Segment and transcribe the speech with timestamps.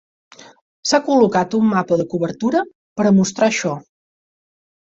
[0.91, 2.65] S'ha col·locat un mapa de cobertura
[3.01, 3.77] per a mostrar això.